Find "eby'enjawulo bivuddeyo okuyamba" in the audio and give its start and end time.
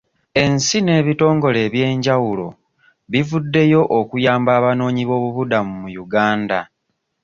1.67-4.51